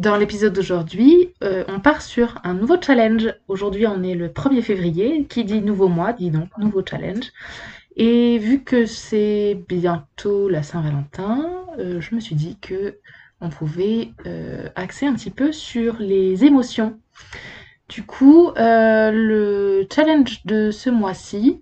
[0.00, 3.34] Dans l'épisode d'aujourd'hui, euh, on part sur un nouveau challenge.
[3.48, 5.26] Aujourd'hui, on est le 1er février.
[5.28, 7.30] Qui dit nouveau mois dit donc nouveau challenge.
[7.96, 12.96] Et vu que c'est bientôt la Saint-Valentin, euh, je me suis dit que
[13.42, 16.98] on pouvait euh, axer un petit peu sur les émotions.
[17.90, 21.60] Du coup, le challenge de ce mois-ci,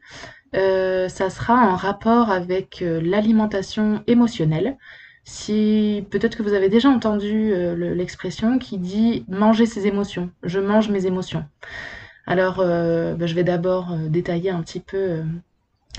[0.53, 4.77] ça sera en rapport avec l'alimentation émotionnelle.
[5.31, 10.59] Si peut-être que vous avez déjà entendu euh, l'expression qui dit manger ses émotions, je
[10.59, 11.45] mange mes émotions.
[12.27, 15.21] Alors, euh, bah, je vais d'abord euh, détailler un petit peu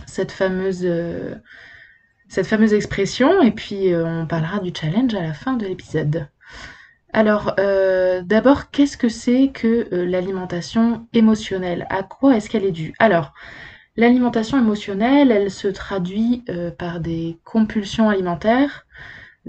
[0.07, 0.83] cette fameuse
[2.27, 6.27] cette fameuse expression et puis on parlera du challenge à la fin de l'épisode.
[7.13, 11.85] Alors, d'abord, qu'est-ce que c'est que l'alimentation émotionnelle?
[11.91, 12.93] À quoi est-ce qu'elle est due?
[12.97, 13.33] Alors,
[13.95, 16.45] l'alimentation émotionnelle, elle se traduit
[16.77, 18.85] par des compulsions alimentaires,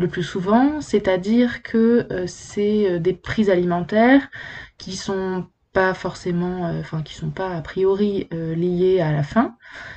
[0.01, 4.29] le plus souvent, c'est-à-dire que euh, c'est euh, des prises alimentaires
[4.79, 9.57] qui sont pas forcément, euh, enfin qui sont pas a priori liées à la faim.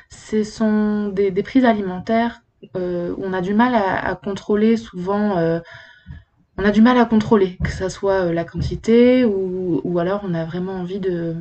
[0.10, 2.42] Ce sont des, prises alimentaires
[2.76, 5.36] où on a du mal à, contrôler souvent.
[6.58, 10.34] on a du mal à contrôler, que ça soit la quantité ou, ou, alors on
[10.34, 11.36] a vraiment envie de,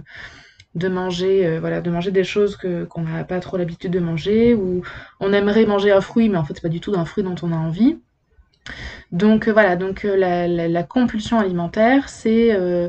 [0.74, 4.54] de manger voilà de manger des choses que qu'on n'a pas trop l'habitude de manger
[4.54, 4.82] ou
[5.20, 7.36] on aimerait manger un fruit mais en fait c'est pas du tout d'un fruit dont
[7.42, 7.98] on a envie
[9.12, 12.88] donc euh, voilà, donc euh, la, compulsion alimentaire, c'est euh,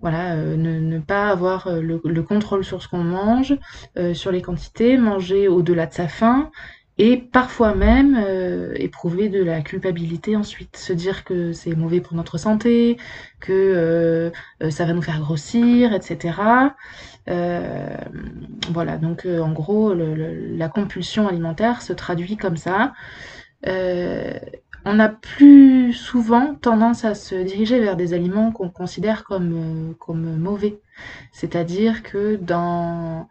[0.00, 3.56] voilà, ne, pas avoir le, contrôle sur ce qu'on mange,
[4.12, 6.50] sur les quantités, manger au-delà de sa faim,
[6.98, 8.22] et parfois même
[8.76, 12.98] éprouver de la culpabilité ensuite, se dire que c'est mauvais pour notre santé,
[13.40, 14.30] que
[14.68, 16.34] ça va nous faire grossir, etc.
[17.26, 22.92] voilà, donc en gros, la compulsion alimentaire se traduit comme ça
[24.86, 29.94] on a plus souvent tendance à se diriger vers des aliments qu'on considère comme, euh,
[29.98, 30.78] comme mauvais.
[31.32, 33.28] C'est-à-dire que dans,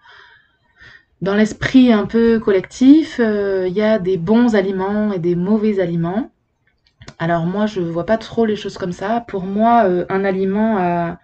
[1.21, 5.79] dans l'esprit un peu collectif, euh, il y a des bons aliments et des mauvais
[5.79, 6.29] aliments.
[7.19, 9.23] Alors moi, je vois pas trop les choses comme ça.
[9.25, 11.19] Pour moi, euh, un aliment a,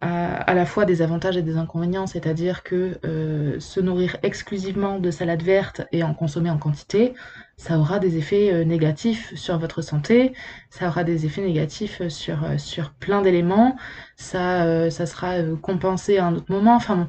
[0.00, 5.10] à la fois des avantages et des inconvénients, c'est-à-dire que euh, se nourrir exclusivement de
[5.10, 7.14] salade verte et en consommer en quantité,
[7.56, 10.32] ça aura des effets euh, négatifs sur votre santé,
[10.70, 13.76] ça aura des effets négatifs sur, euh, sur plein d'éléments,
[14.16, 17.08] ça, ça sera compensé à un autre moment, enfin bon,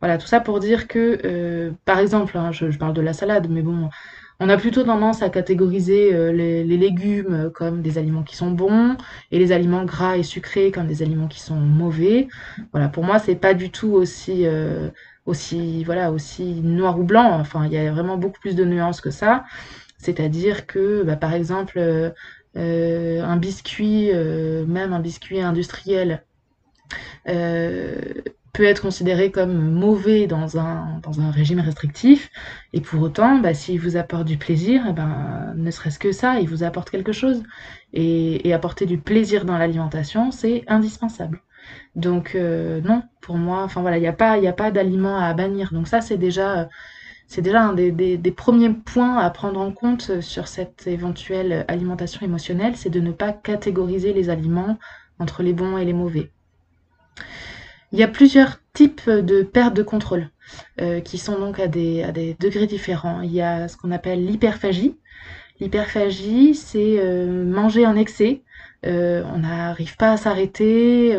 [0.00, 3.48] voilà, tout ça pour dire que, par exemple, hein, je, je, parle de la salade,
[3.50, 3.90] mais bon,
[4.40, 8.96] on a plutôt tendance à catégoriser euh, les, légumes comme des aliments qui sont bons
[9.32, 12.28] et les aliments gras et sucrés comme des aliments qui sont mauvais.
[12.72, 14.90] Voilà, pour moi, c'est pas du tout aussi euh,
[15.26, 17.38] aussi voilà aussi noir ou blanc.
[17.40, 19.44] Enfin, il y a vraiment beaucoup plus de nuances que ça.
[19.98, 22.12] C'est-à-dire que, bah, par exemple, euh,
[22.54, 26.22] un biscuit, même un biscuit industriel,
[28.52, 32.30] peut être considéré comme mauvais dans un, dans un régime restrictif,
[32.72, 36.40] et pour autant, bah, s'il vous apporte du plaisir, eh ben, ne serait-ce que ça,
[36.40, 37.42] il vous apporte quelque chose.
[37.92, 41.42] Et, apporter du plaisir dans l'alimentation, c'est indispensable.
[41.96, 45.72] Donc euh, non, pour moi, enfin voilà, il n'y a pas, pas d'aliment à bannir.
[45.72, 46.68] Donc ça, c'est déjà,
[47.36, 52.76] déjà un des, des, premiers points à prendre en compte sur cette éventuelle alimentation émotionnelle,
[52.76, 54.78] c'est de ne pas catégoriser les aliments
[55.18, 56.30] entre les bons et les mauvais.
[57.92, 60.30] Il y a plusieurs types de perte de contrôle
[60.80, 63.22] euh, qui sont donc à des, à des degrés différents.
[63.22, 64.96] Il y a ce qu'on appelle l'hyperphagie.
[65.60, 68.42] L'hyperphagie, c'est euh, manger en excès.
[68.86, 71.18] Euh, on n'arrive pas à s'arrêter.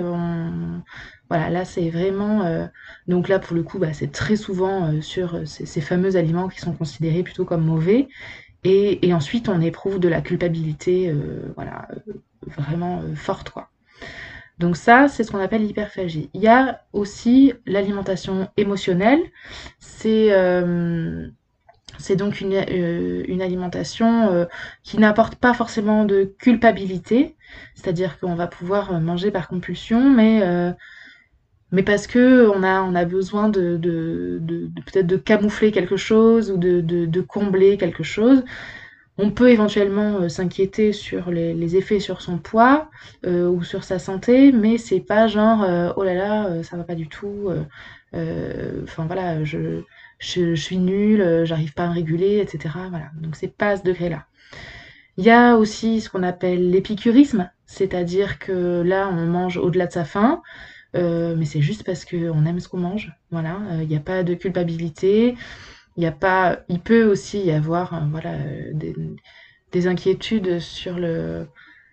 [1.29, 2.67] Voilà, là c'est vraiment.
[3.07, 6.59] donc là pour le coup, bah, c'est très souvent sur ces, ces, fameux aliments qui
[6.59, 8.07] sont considérés plutôt comme mauvais.
[8.63, 11.13] Et, et ensuite on éprouve de la culpabilité,
[11.55, 11.87] voilà,
[12.47, 13.69] vraiment forte quoi.
[14.59, 16.29] Donc ça, c'est ce qu'on appelle l'hyperphagie.
[16.33, 19.21] Il y a aussi l'alimentation émotionnelle.
[19.79, 21.27] C'est euh,
[22.17, 24.45] donc une, euh, alimentation euh,
[24.83, 27.37] qui n'apporte pas forcément de culpabilité,
[27.73, 30.41] c'est-à-dire qu'on va pouvoir manger par compulsion, mais,
[31.71, 35.97] mais parce que on a, on a besoin de, de, de, peut-être de camoufler quelque
[35.97, 38.43] chose ou de combler quelque chose.
[39.21, 42.89] On peut éventuellement euh, s'inquiéter sur les, effets sur son poids
[43.25, 46.85] euh, ou sur sa santé, mais c'est pas genre euh, oh là là, ça va
[46.85, 47.51] pas du tout.
[48.13, 49.81] Enfin voilà, je,
[50.19, 52.73] je, suis nulle, j'arrive pas à me réguler, etc.
[52.89, 53.07] Voilà.
[53.21, 54.25] Donc c'est pas à ce degré-là.
[55.17, 59.91] Il y a aussi ce qu'on appelle l'épicurisme, c'est-à-dire que là on mange au-delà de
[59.91, 60.41] sa faim.
[60.93, 63.11] mais c'est juste parce qu'on aime ce qu'on mange.
[63.31, 65.35] Voilà, il n'y a pas de culpabilité.
[65.97, 68.95] Il a pas, il peut aussi y avoir euh, voilà, euh, des,
[69.71, 71.47] des, inquiétudes sur le,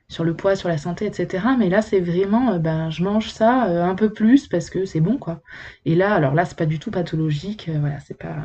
[0.08, 1.44] sur le poids, sur la santé, etc.
[1.58, 5.18] Mais là, c'est vraiment, ben, je mange ça un peu plus parce que c'est bon,
[5.18, 5.42] quoi.
[5.84, 8.36] Et là, alors là, c'est pas du tout pathologique, voilà, c'est pas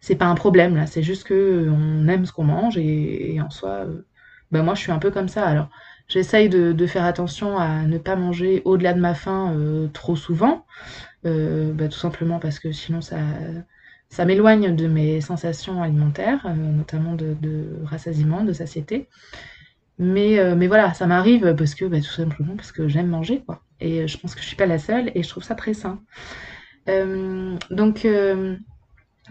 [0.00, 3.50] c'est pas un problème là, c'est juste que on aime ce qu'on mange et, en
[3.50, 3.86] soi,
[4.52, 5.46] ben moi je suis un peu comme ça.
[5.46, 5.68] Alors
[6.08, 9.56] j'essaye de, faire attention à ne pas manger au-delà de ma faim
[9.92, 10.64] trop souvent,
[11.24, 13.16] bah, tout simplement parce que sinon ça
[14.08, 17.36] ça m'éloigne de mes sensations alimentaires, notamment de,
[17.84, 19.08] rassasiement, de satiété.
[19.98, 23.62] Mais, mais voilà, ça m'arrive parce que bah, tout simplement parce que j'aime manger quoi.
[23.80, 26.00] Et je pense que je suis pas la seule et je trouve ça très sain.
[26.86, 28.06] donc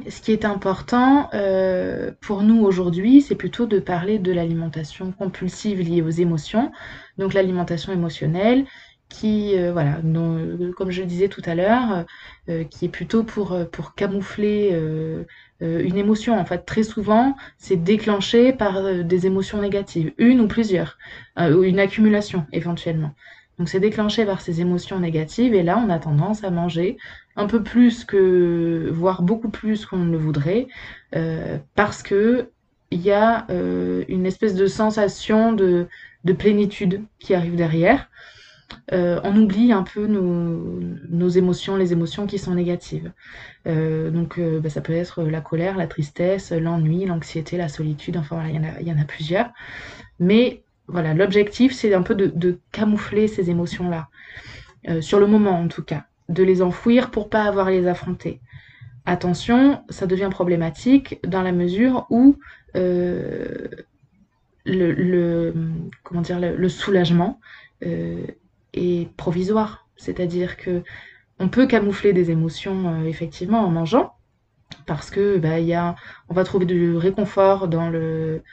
[0.07, 5.79] ce qui est important euh, pour nous aujourd'hui, c'est plutôt de parler de l'alimentation compulsive
[5.79, 6.71] liée aux émotions,
[7.17, 8.65] donc l'alimentation émotionnelle,
[9.09, 9.97] qui, euh, voilà,
[10.75, 12.05] comme je le disais tout à l'heure,
[12.49, 14.77] euh, qui est plutôt pour, pour camoufler
[15.61, 16.37] une émotion.
[16.37, 20.97] En fait, très souvent, c'est déclenché par des émotions négatives, une ou plusieurs,
[21.37, 23.13] ou une accumulation éventuellement.
[23.57, 26.97] Donc c'est déclenché par ces émotions négatives et là on a tendance à manger
[27.35, 30.67] un peu plus que, voire beaucoup plus qu'on ne le voudrait,
[31.15, 32.49] euh, parce que
[32.91, 35.87] il y a euh, une espèce de sensation de,
[36.23, 38.09] de, plénitude qui arrive derrière.
[38.91, 43.11] Euh, on oublie un peu nos, émotions, les émotions qui sont négatives.
[43.65, 48.49] donc bah, ça peut être la colère, la tristesse, l'ennui, l'anxiété, la solitude, enfin voilà,
[48.79, 49.49] il y, en a, plusieurs.
[50.19, 54.07] Mais voilà, l'objectif, c'est un peu de, camoufler ces émotions-là,
[54.89, 58.39] euh, sur le moment en tout cas, de les enfouir pour pas avoir les affronter.
[59.05, 62.37] Attention, ça devient problématique dans la mesure où
[62.75, 63.67] euh,
[64.65, 65.53] le,
[66.03, 67.39] comment dire, le, soulagement
[67.85, 68.25] euh,
[69.17, 69.87] provisoire.
[69.97, 70.83] C'est-à-dire que
[71.39, 74.13] on peut camoufler des émotions effectivement en mangeant,
[74.85, 75.95] parce que bah, y a,
[76.29, 78.43] on va trouver du réconfort dans le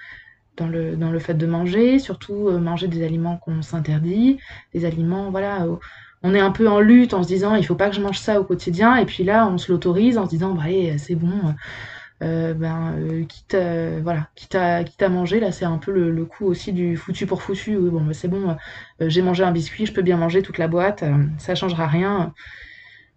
[0.56, 4.38] dans le, dans le fait de manger, surtout euh, manger des aliments qu'on s'interdit,
[4.74, 5.66] des aliments, voilà,
[6.22, 8.18] on est un peu en lutte en se disant il faut pas que je mange
[8.18, 11.14] ça au quotidien, et puis là on se l'autorise en se disant bah allez, c'est
[11.14, 11.54] bon,
[12.22, 17.26] euh, ben, euh, quitte, à, manger, là c'est un peu le, coup aussi du foutu
[17.26, 18.56] pour foutu, bon bah, c'est bon,
[19.00, 21.04] j'ai mangé un biscuit, je peux bien manger toute la boîte,
[21.38, 22.32] ça changera rien,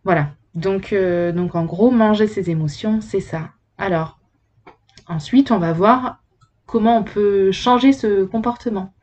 [0.03, 0.31] voilà.
[0.55, 0.95] Donc,
[1.35, 3.49] donc en gros, manger ses émotions, c'est ça.
[3.77, 4.19] Alors,
[5.07, 6.23] ensuite, on va voir
[6.65, 8.93] comment on peut changer ce comportement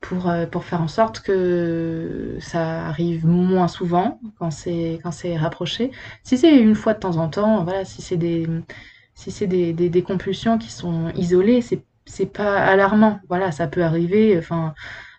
[0.00, 5.90] pour, euh, pour faire en sorte que ça arrive moins souvent quand c'est rapproché.
[6.22, 8.46] Si c'est une fois de temps en temps, voilà, si c'est des
[9.18, 13.20] si c'est des, des, compulsions qui sont isolées, c'est pas alarmant.
[13.28, 14.38] Voilà, ça peut arriver.
[14.38, 14.74] Enfin,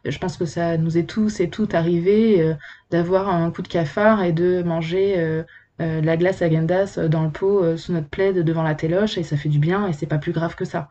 [0.05, 2.53] je pense que ça nous est tous et toutes arrivé euh,
[2.91, 5.43] d'avoir un coup de cafard et de manger euh,
[5.79, 9.37] la glace à gandas dans le pot sous notre plaid devant la téloche et ça
[9.37, 10.89] fait du bien et c'est pas plus grave que ça.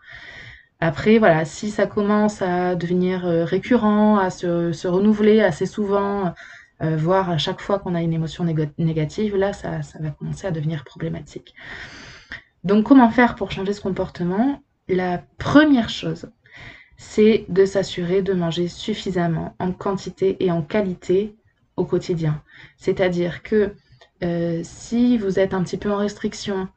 [0.81, 6.35] Après, voilà, si ça commence à devenir euh, récurrent, à se, se renouveler assez souvent,
[6.83, 10.47] euh, voire à chaque fois qu'on a une émotion négative, là, ça, ça va commencer
[10.47, 11.55] à devenir problématique.
[12.65, 14.63] Donc, comment faire pour changer ce comportement?
[14.89, 16.31] La première chose,
[16.97, 21.37] c'est de s'assurer de manger suffisamment en quantité et en qualité
[21.77, 22.43] au quotidien.
[22.77, 23.75] C'est-à-dire que
[24.25, 26.69] euh, si vous êtes un petit peu en restriction,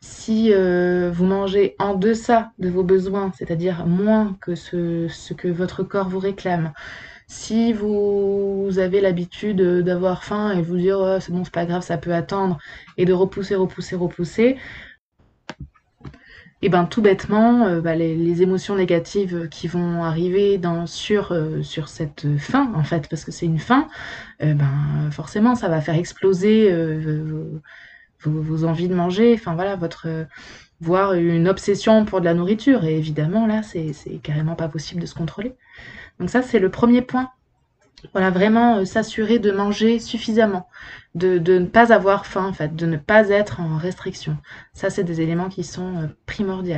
[0.00, 5.82] si euh, vous mangez en deçà de vos besoins, c'est-à-dire moins que ce, que votre
[5.82, 6.72] corps vous réclame,
[7.26, 11.82] si vous, avez l'habitude d'avoir faim et vous dire oh, c'est bon, c'est pas grave,
[11.82, 12.58] ça peut attendre,
[12.98, 14.58] et de repousser, repousser, repousser,
[16.62, 22.38] et ben tout bêtement, euh, bah, les, émotions négatives qui vont arriver euh, sur cette
[22.38, 23.88] faim, en fait, parce que c'est une faim,
[24.40, 26.72] ben forcément ça va faire exploser
[28.24, 30.08] vos, envies de manger, enfin voilà, votre
[30.80, 32.84] voire une obsession pour de la nourriture.
[32.84, 33.92] Et évidemment, là, c'est
[34.22, 35.54] carrément pas possible de se contrôler.
[36.18, 37.30] Donc ça, c'est le premier point.
[38.12, 40.68] Voilà, vraiment euh, s'assurer de manger suffisamment,
[41.14, 44.36] de, ne pas avoir faim, en fait, de ne pas être en restriction.
[44.72, 46.76] Ça, c'est des éléments qui sont euh, primordiaux.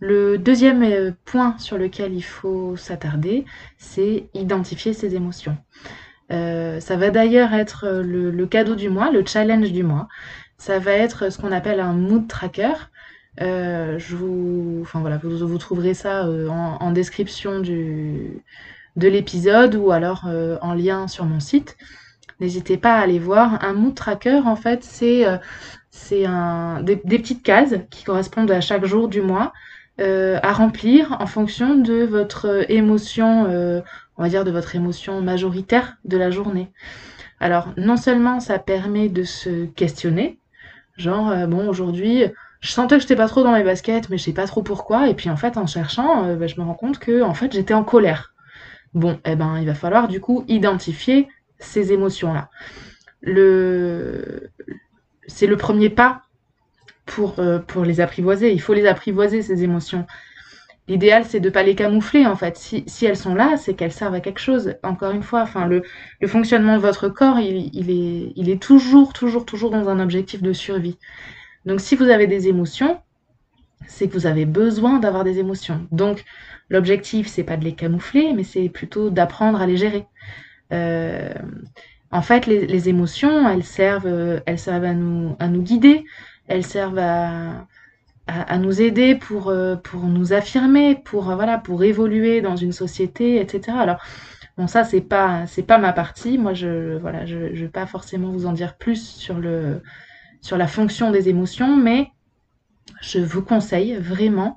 [0.00, 3.44] Le deuxième euh, point sur lequel il faut s'attarder,
[3.78, 5.56] c'est identifier ses émotions.
[6.30, 10.08] ça va d'ailleurs être le, cadeau du mois, le challenge du mois
[10.58, 12.72] ça va être ce qu'on appelle un mood tracker.
[13.40, 18.42] Euh, je vous, enfin voilà, vous, trouverez ça euh, en, description du,
[18.96, 21.76] de l'épisode ou alors euh, en lien sur mon site.
[22.40, 23.64] N'hésitez pas à aller voir.
[23.64, 25.24] Un mood tracker, en fait, c'est
[25.90, 29.52] c'est un, des, petites cases qui correspondent à chaque jour du mois
[29.98, 33.44] à remplir en fonction de votre émotion,
[34.16, 36.72] on va dire de votre émotion majoritaire de la journée.
[37.38, 40.40] Alors, non seulement ça permet de se questionner,
[40.96, 42.24] Genre, euh, bon, aujourd'hui,
[42.60, 45.08] je sentais que j'étais pas trop dans mes baskets, mais je sais pas trop pourquoi.
[45.08, 47.52] Et puis en fait, en cherchant, euh, bah, je me rends compte que en fait,
[47.52, 48.33] j'étais en colère.
[48.94, 52.48] Bon, eh ben, il va falloir du coup identifier ces émotions-là.
[53.20, 54.50] Le...
[55.26, 56.22] C'est le premier pas
[57.06, 58.52] pour, euh, les apprivoiser.
[58.52, 60.06] Il faut les apprivoiser, ces émotions.
[60.86, 62.56] L'idéal, c'est de ne pas les camoufler, en fait.
[62.58, 64.74] Si, elles sont là, c'est qu'elles servent à quelque chose.
[64.82, 65.82] Encore une fois, le,
[66.20, 70.98] le fonctionnement de votre corps, il est toujours, toujours, toujours dans un objectif de survie.
[71.64, 73.00] Donc, si vous avez des émotions,
[73.86, 75.86] c'est que vous avez besoin d'avoir des émotions.
[75.92, 76.24] Donc,
[76.68, 80.06] l'objectif, c'est pas de les camoufler, mais c'est plutôt d'apprendre à les gérer.
[80.72, 81.32] Euh,
[82.10, 86.04] en fait, les, les, émotions, elles servent, elles servent à nous, à nous guider,
[86.48, 87.66] elles servent à,
[88.26, 93.76] à, nous aider pour, pour nous affirmer, pour, voilà, pour évoluer dans une société, etc.
[93.78, 93.98] Alors,
[94.56, 96.38] bon, ça, c'est pas, pas ma partie.
[96.38, 99.82] Moi, je, voilà, je, je vais pas forcément vous en dire plus sur le,
[100.40, 102.12] sur la fonction des émotions, mais
[103.00, 104.56] je vous conseille vraiment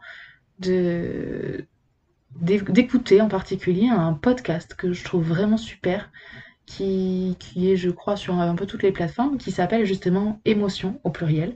[2.41, 6.09] d'écouter en particulier un podcast que je trouve vraiment super
[6.65, 11.09] qui, est je crois sur un peu toutes les plateformes qui s'appelle justement émotion au
[11.09, 11.55] pluriel.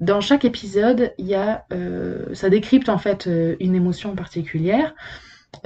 [0.00, 4.94] Dans chaque épisode il y a euh, ça décrypte en fait euh, une émotion particulière.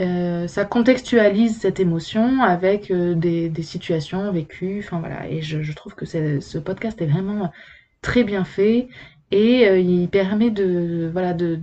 [0.01, 4.87] Euh, ça contextualise cette émotion avec des, situations vécues
[5.29, 7.53] et je trouve que ce podcast est vraiment
[8.01, 8.89] très bien fait
[9.35, 11.57] et euh, il permet de, voilà, de,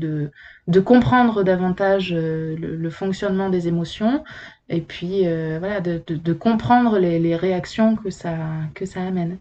[0.68, 4.26] de, comprendre davantage euh, le, fonctionnement des émotions
[4.68, 8.36] et puis euh, voilà, de, de, comprendre les, réactions que ça,
[8.76, 9.40] que ça amène.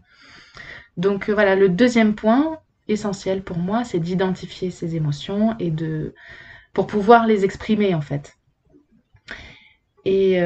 [0.95, 6.13] Donc voilà, le deuxième point essentiel pour moi, c'est d'identifier ces émotions et de
[6.71, 8.37] pour pouvoir les exprimer en fait.
[10.05, 10.39] Et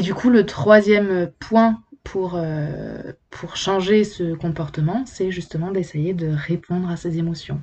[0.00, 6.14] Et du coup, le troisième point pour, euh, pour changer ce comportement, c'est justement d'essayer
[6.14, 7.60] de répondre à ces émotions.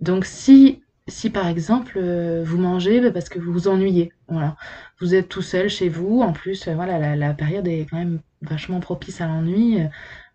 [0.00, 4.54] Donc si, si par exemple, euh, vous mangez bah, parce que vous vous ennuyez, voilà,
[5.00, 7.98] vous êtes tout seul chez vous, en plus, euh, voilà, la, la, période est quand
[7.98, 9.80] même vachement propice à l'ennui,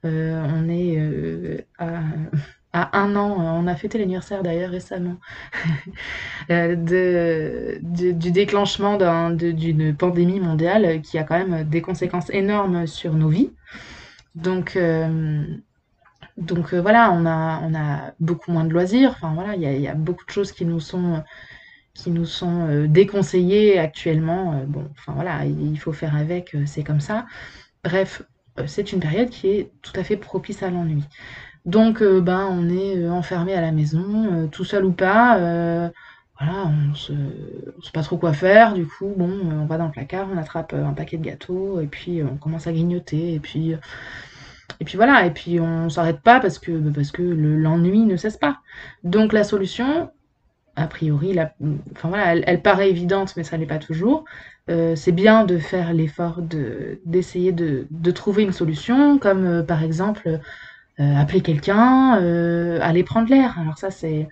[0.03, 2.01] euh, on est euh, à
[2.71, 5.15] à un an, on a fêté l'anniversaire d'ailleurs récemment,
[6.51, 6.75] euh,
[7.81, 13.51] du déclenchement d'une pandémie mondiale qui a quand même des conséquences énormes sur nos vies.
[14.35, 15.43] Donc, euh,
[16.37, 19.11] donc euh, voilà, on a, on a beaucoup moins de loisirs.
[19.11, 21.23] Enfin voilà, il y a, beaucoup de choses qui nous sont,
[21.95, 24.63] qui nous sont déconseillées actuellement.
[24.67, 27.25] Bon, enfin voilà, il faut faire avec, c'est comme ça.
[27.83, 28.21] Bref,
[28.67, 31.03] c'est une période qui est tout à fait propice à l'ennui.
[31.65, 35.91] Donc, euh, ben, on est euh, enfermé à la maison, euh, tout seul ou pas.
[36.39, 38.73] Voilà, on se, on sait pas trop quoi faire.
[38.73, 42.23] Du coup, on va dans le placard, on attrape un paquet de gâteaux et puis
[42.23, 43.33] on commence à grignoter.
[43.33, 43.71] Et puis,
[44.79, 45.25] et puis voilà.
[45.25, 48.59] Et puis on s'arrête pas parce que parce que l'ennui ne cesse pas.
[49.03, 50.11] Donc la solution,
[50.77, 51.53] a priori, la,
[51.91, 54.23] enfin voilà, elle, paraît évidente, mais ça n'est pas toujours.
[54.95, 60.39] C'est bien de faire l'effort de d'essayer de, de, trouver une solution, comme par exemple
[60.99, 63.57] appeler quelqu'un, euh, aller prendre l'air.
[63.59, 64.27] Alors ça, c'est...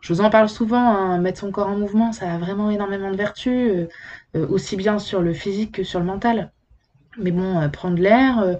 [0.00, 3.10] Je vous en parle souvent, hein, mettre son corps en mouvement, ça a vraiment énormément
[3.10, 3.88] de vertus, euh,
[4.36, 6.52] euh aussi bien sur le physique que sur le mental.
[7.18, 8.54] Mais bon, euh, prendre l'air, euh,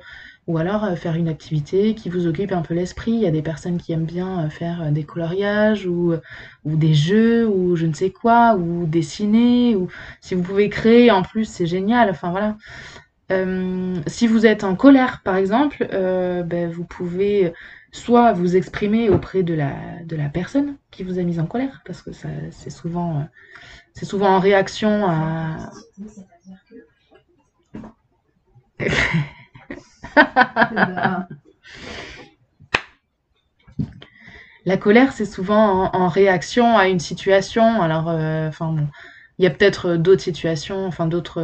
[0.46, 3.12] ou alors faire une activité qui vous occupe un peu l'esprit.
[3.12, 6.14] Il y a des personnes qui aiment bien faire des coloriages, ou,
[6.64, 9.88] ou des jeux, ou je ne sais quoi, ou dessiner, ou
[10.20, 12.10] si vous pouvez créer en plus, c'est génial.
[12.10, 12.56] Enfin voilà.
[13.34, 17.52] Euh, si vous êtes en colère, par exemple, euh, ben, vous pouvez
[17.92, 19.74] soit vous exprimer auprès de la,
[20.32, 23.26] personne qui vous a mis en colère, parce que c'est souvent,
[23.92, 25.70] c'est souvent en réaction à...
[34.64, 37.80] la colère, c'est souvent en, en, réaction à une situation.
[37.80, 38.88] Alors, euh, enfin bon,
[39.38, 41.40] il y a peut-être d'autres situations, enfin d'autres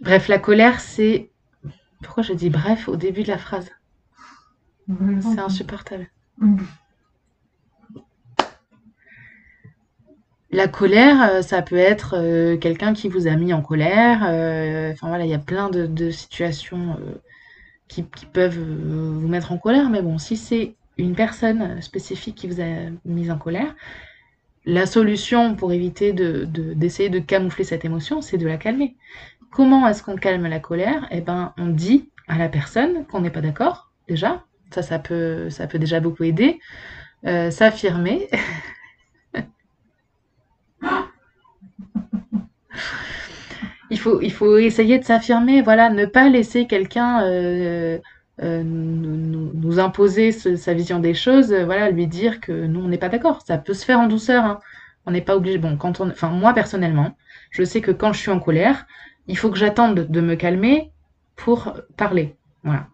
[0.00, 1.30] Bref, la colère, c'est...
[2.02, 3.70] Pourquoi je dis bref au début de la phrase?
[4.88, 6.08] C'est insupportable.
[10.52, 14.24] La colère, euh, ça peut être euh, quelqu'un qui vous a mis en colère.
[14.28, 16.98] Euh, enfin voilà, il y a plein de, situations
[17.88, 19.90] qui, qui, peuvent vous mettre en colère.
[19.90, 23.74] Mais bon, si c'est une personne spécifique qui vous a mis en colère,
[24.66, 28.96] la solution pour éviter d'essayer de, de, de camoufler cette émotion, c'est de la calmer.
[29.52, 31.06] Comment est-ce qu'on calme la colère?
[31.10, 34.44] Eh ben, on dit à la personne qu'on n'est pas d'accord, déjà.
[34.72, 36.58] Ça, ça peut, ça peut déjà beaucoup aider.
[37.26, 38.28] Euh, S'affirmer.
[43.90, 47.98] il faut, il faut essayer de s'affirmer, voilà, ne pas laisser quelqu'un euh,
[48.42, 52.88] euh, nous, nous, imposer sa vision des choses, euh, voilà, lui dire que nous, on
[52.88, 53.42] n'est pas d'accord.
[53.46, 54.44] Ça peut se faire en douceur.
[54.44, 54.60] Hein.
[55.06, 55.58] On n'est pas obligé.
[55.58, 57.16] Bon, quand on, enfin, moi personnellement,
[57.50, 58.86] je sais que quand je suis en colère,
[59.26, 60.90] il faut que j'attende de me calmer
[61.36, 62.36] pour parler.
[62.64, 62.88] Voilà.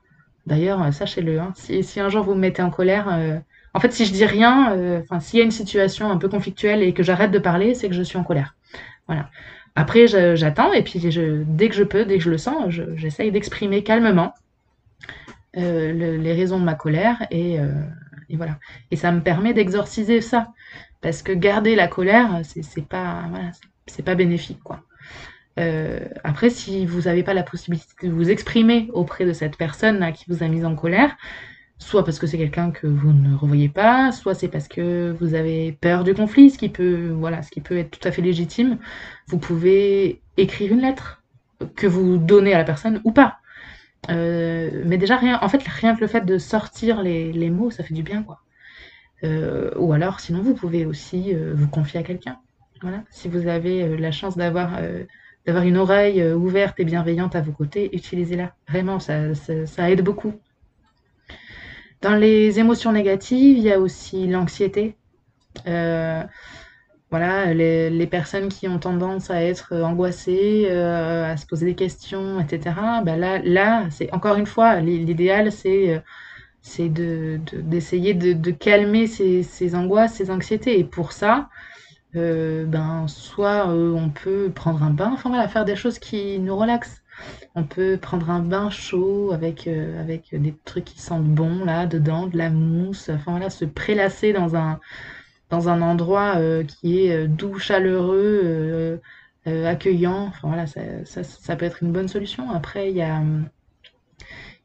[0.46, 3.38] D'ailleurs, sachez-le, hein, si, un jour vous me mettez en colère, euh,
[3.74, 6.28] en fait, si je dis rien, euh, enfin, s'il y a une situation un peu
[6.28, 8.56] conflictuelle et que j'arrête de parler, c'est que je suis en colère.
[9.06, 9.30] Voilà.
[9.74, 13.82] Après, j'attends et puis dès que je peux, dès que je le sens, j'essaye d'exprimer
[13.82, 14.34] calmement
[15.56, 17.72] euh, le, les raisons de ma colère et, euh,
[18.28, 18.58] et, voilà.
[18.90, 20.52] Et ça me permet d'exorciser ça
[21.00, 23.24] parce que garder la colère, c'est pas
[23.86, 24.82] c'est pas bénéfique quoi.
[25.58, 30.12] Euh, après, si vous n'avez pas la possibilité de vous exprimer auprès de cette personne
[30.12, 31.16] qui vous a mis en colère,
[31.78, 35.34] soit parce que c'est quelqu'un que vous ne revoyez pas, soit c'est parce que vous
[35.34, 38.22] avez peur du conflit, ce qui peut, voilà, ce qui peut être tout à fait
[38.22, 38.78] légitime.
[39.26, 41.22] Vous pouvez écrire une lettre
[41.76, 43.38] que vous donnez à la personne ou pas.
[44.10, 47.70] Euh, mais déjà rien, en fait, rien que le fait de sortir les, les mots,
[47.70, 48.40] ça fait du bien, quoi.
[49.24, 52.38] Euh, ou alors, sinon, vous pouvez aussi euh, vous confier à quelqu'un.
[52.80, 53.04] Voilà.
[53.10, 54.80] Si vous avez la chance d'avoir
[55.46, 58.54] une oreille ouverte et bienveillante à vos côtés, utilisez-la.
[58.68, 60.32] Vraiment, ça, ça, ça aide beaucoup.
[62.00, 64.96] Dans les émotions négatives, il y a aussi l'anxiété.
[67.12, 71.66] Euh, voilà, les, les, personnes qui ont tendance à être angoissées, euh, à se poser
[71.66, 72.74] des questions, etc.
[73.04, 76.02] Ben là, là c'est encore une fois, l'idéal, c'est
[76.62, 80.78] c'est d'essayer de, de, calmer ces, ces, angoisses, ces anxiétés.
[80.78, 81.48] Et pour ça,
[82.16, 86.38] euh, ben, soit euh, on peut prendre un bain, enfin voilà, faire des choses qui
[86.38, 87.02] nous relaxent.
[87.54, 91.86] On peut prendre un bain chaud avec, euh, avec des trucs qui sentent bon là
[91.86, 94.80] dedans, de la mousse, enfin voilà, se prélasser dans un,
[95.52, 98.98] dans un endroit euh, qui est euh, doux, chaleureux,
[99.46, 100.28] euh, accueillant.
[100.28, 102.50] Enfin voilà, ça, ça, peut être une bonne solution.
[102.50, 103.22] Après, il y a,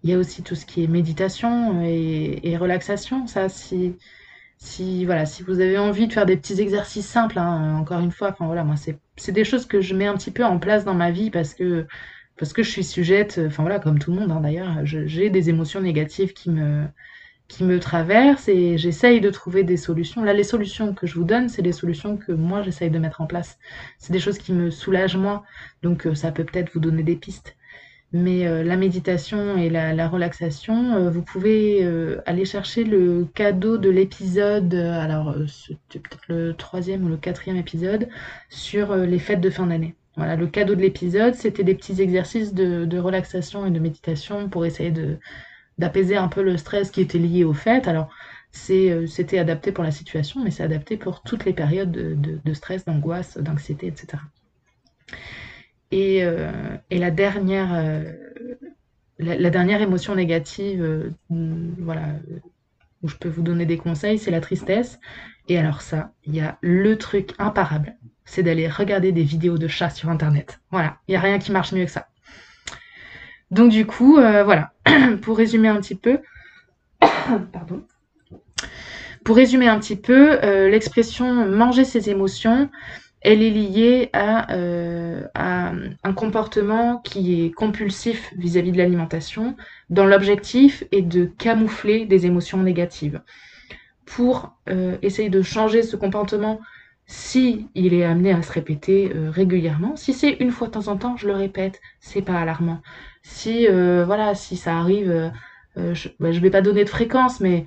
[0.04, 3.28] y a aussi tout ce qui est méditation et, et relaxation.
[3.28, 3.98] Ça, si,
[4.58, 8.12] si, voilà, si vous avez envie de faire des petits exercices simples, hein, encore une
[8.12, 10.86] fois, enfin voilà, moi, c'est des choses que je mets un petit peu en place
[10.86, 11.86] dans ma vie parce que
[12.38, 15.50] parce que je suis sujette, enfin voilà, comme tout le monde hein, d'ailleurs, j'ai des
[15.50, 16.86] émotions négatives qui me,
[17.48, 20.24] qui me traversent et j'essaye de trouver des solutions.
[20.24, 23.22] Là, les solutions que je vous donne, c'est des solutions que moi j'essaye de mettre
[23.22, 23.58] en place.
[23.98, 25.44] C'est des choses qui me soulagent moi,
[25.84, 27.56] donc euh, ça peut peut-être vous donner des pistes.
[28.14, 31.86] Mais euh, la méditation et la, la relaxation, euh, vous pouvez
[32.26, 38.10] aller chercher le cadeau de l'épisode, alors c'était peut-être le troisième ou le quatrième épisode,
[38.50, 39.96] sur les fêtes de fin d'année.
[40.18, 44.66] Voilà, le cadeau de l'épisode, c'était des petits exercices de, relaxation et de méditation pour
[44.66, 45.20] essayer de
[45.78, 47.88] d'apaiser un peu le stress qui était lié aux fêtes.
[47.88, 48.10] Alors,
[48.52, 53.38] c'était adapté pour la situation, mais c'est adapté pour toutes les périodes de, stress, d'angoisse,
[53.38, 54.24] d'anxiété, etc.
[55.92, 56.52] Et, euh,
[56.90, 58.12] et la dernière, euh,
[59.20, 62.08] la, dernière émotion négative, euh, voilà,
[63.04, 65.00] où je peux vous donner des conseils, c'est la tristesse.
[65.48, 69.68] Et alors ça, il y a le truc imparable, c'est d'aller regarder des vidéos de
[69.68, 70.60] chats sur Internet.
[70.72, 72.08] Voilà, il n'y a rien qui marche mieux que ça.
[73.50, 74.74] Donc du coup, euh, voilà,
[75.22, 76.20] pour résumer un petit peu,
[77.52, 77.84] pardon,
[79.28, 82.70] pour résumer un petit peu, euh, l'expression manger ses émotions,
[83.20, 89.58] elle est liée à, euh, à, un comportement qui est compulsif vis-à-vis -vis de l'alimentation,
[89.90, 93.22] dont l'objectif est de camoufler des émotions négatives.
[94.06, 96.62] Pour euh, essayer de changer ce comportement
[97.06, 100.98] si il est amené à se répéter régulièrement, si c'est une fois de temps en
[100.98, 102.82] temps, je le répète, c'est pas alarmant.
[103.30, 105.12] Si euh, voilà, si ça arrive,
[105.78, 107.66] euh, je, bah, je vais pas donner de fréquence, mais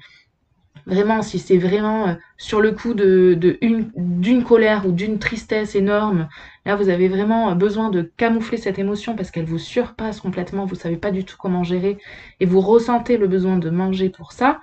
[0.87, 5.19] Vraiment, si c'est vraiment euh, sur le coup de, de une, d'une colère ou d'une
[5.19, 6.29] tristesse énorme,
[6.67, 10.75] là vous avez vraiment besoin de camoufler cette émotion parce qu'elle vous surpasse complètement, vous
[10.75, 11.99] savez pas du tout comment gérer
[12.41, 14.61] et vous ressentez le besoin de manger pour ça,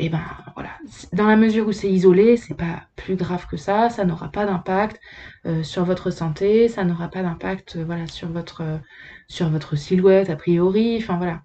[0.00, 0.22] et eh ben
[0.54, 0.70] voilà,
[1.12, 4.46] dans la mesure où c'est isolé, c'est pas plus grave que ça, ça n'aura pas
[4.46, 5.00] d'impact
[5.44, 8.78] euh, sur votre santé, ça n'aura pas d'impact euh, voilà sur votre euh,
[9.26, 11.42] sur votre silhouette a priori, enfin voilà,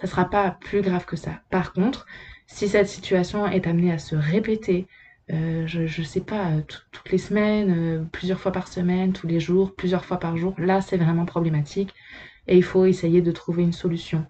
[0.00, 1.40] ça sera pas plus grave que ça.
[1.50, 2.06] Par contre,
[2.46, 4.86] si cette situation est amenée à se répéter,
[5.28, 10.04] je ne sais pas, toutes les semaines, plusieurs fois par semaine, tous les jours, plusieurs
[10.04, 11.92] fois par jour, là c'est vraiment problématique
[12.46, 14.24] et il faut essayer de trouver une solution.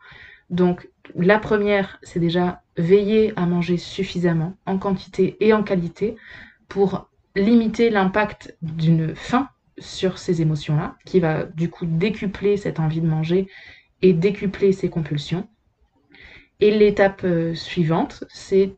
[0.48, 6.16] Donc la première, c'est déjà veiller à manger suffisamment, en quantité et en qualité,
[6.68, 13.00] pour limiter l'impact d'une faim sur ces émotions-là, qui va du coup décupler cette envie
[13.00, 13.48] de manger
[14.02, 15.48] et décupler ces compulsions.
[16.60, 18.74] Et l'étape euh, suivante, c'est,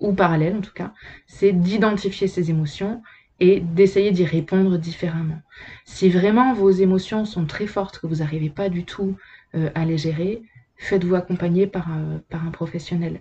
[0.00, 0.92] ou parallèle en tout cas,
[1.26, 3.02] c'est d'identifier ses émotions
[3.40, 5.40] et d'essayer d'y répondre différemment.
[5.84, 9.16] Si vraiment vos émotions sont très fortes, que vous n'arrivez pas du tout
[9.54, 10.42] euh, à les gérer,
[10.76, 13.20] faites-vous accompagner par, un, par un professionnel.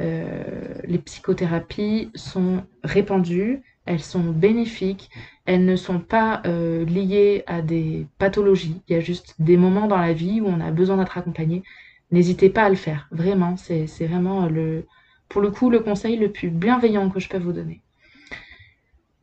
[0.00, 5.10] Euh, les psychothérapies sont répandues, elles sont bénéfiques,
[5.44, 8.80] elles ne sont pas euh, liées à des pathologies.
[8.88, 11.62] Il y a juste des moments dans la vie où on a besoin d'être accompagné.
[12.10, 13.56] N'hésitez pas à le faire, vraiment.
[13.56, 14.86] C'est vraiment le,
[15.28, 17.80] pour le coup le conseil le plus bienveillant que je peux vous donner.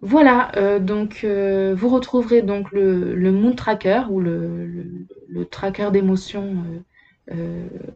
[0.01, 4.65] Voilà, euh, donc vous retrouverez donc le, le Moon Tracker ou le,
[5.27, 6.63] le, tracker d'émotions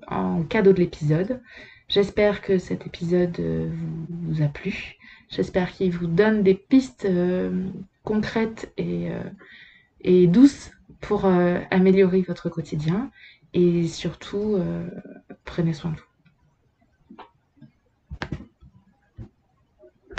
[0.08, 1.42] en cadeau de l'épisode.
[1.88, 4.96] J'espère que cet épisode vous, vous, a plu.
[5.30, 7.08] J'espère qu'il vous donne des pistes
[8.04, 9.10] concrètes et,
[10.02, 13.12] et, douces pour améliorer votre quotidien.
[13.54, 14.58] Et surtout,
[15.46, 16.04] prenez soin de vous.